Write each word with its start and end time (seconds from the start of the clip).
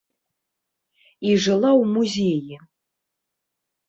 І 1.31 1.35
жыла 1.43 1.69
ў 1.81 1.83
музеі. 1.97 2.57